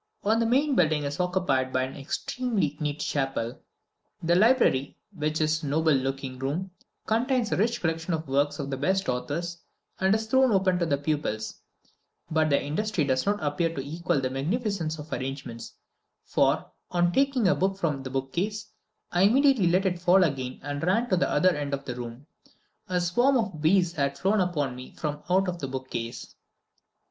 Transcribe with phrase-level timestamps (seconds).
[0.21, 3.59] One of the main buildings is occupied by an extremely neat chapel.
[4.23, 6.71] The library, which is a noble looking room,
[7.05, 9.59] contains a rich collection of the works of the best authors,
[9.99, 11.53] and is thrown open to the pupils;
[12.31, 15.73] but their industry does not appear to equal the magnificence of the arrangements,
[16.23, 18.71] for, on taking a book from the bookcase,
[19.11, 22.25] I immediately let it fall again and ran to the other end of the room;
[22.89, 26.33] a swarm of bees had flown upon me from out the bookcase.